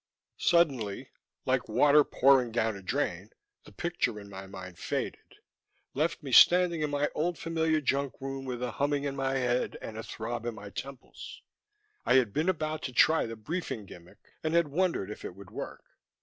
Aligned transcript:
_Suddenly, 0.43 1.11
like 1.45 1.69
water 1.69 2.03
pouring 2.03 2.51
down 2.51 2.75
a 2.75 2.81
drain, 2.81 3.29
the 3.65 3.71
picture 3.71 4.19
in 4.19 4.31
my 4.31 4.47
mind 4.47 4.79
faded, 4.79 5.35
left 5.93 6.23
me 6.23 6.31
standing 6.31 6.81
in 6.81 6.89
my 6.89 7.07
old 7.13 7.37
familiar 7.37 7.79
junk 7.81 8.13
room, 8.19 8.43
with 8.43 8.63
a 8.63 8.71
humming 8.71 9.03
in 9.03 9.15
my 9.15 9.35
head 9.35 9.77
and 9.79 9.99
a 9.99 10.01
throb 10.01 10.47
in 10.47 10.55
my 10.55 10.71
temples. 10.71 11.43
I 12.03 12.15
had 12.15 12.33
been 12.33 12.49
about 12.49 12.81
to 12.89 12.93
try 12.93 13.27
the 13.27 13.35
briefing 13.35 13.85
gimmick, 13.85 14.17
and 14.43 14.55
had 14.55 14.69
wondered 14.69 15.11
if 15.11 15.23
it 15.23 15.35
would 15.35 15.51
work. 15.51 15.83